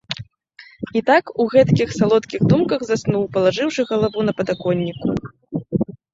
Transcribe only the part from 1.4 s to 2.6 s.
у гэткіх салодкіх